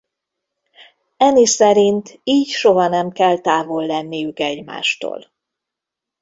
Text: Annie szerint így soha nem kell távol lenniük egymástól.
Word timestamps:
Annie 1.17 1.45
szerint 1.45 2.19
így 2.23 2.47
soha 2.49 2.87
nem 2.87 3.11
kell 3.11 3.39
távol 3.39 3.85
lenniük 3.85 4.39
egymástól. 4.39 5.31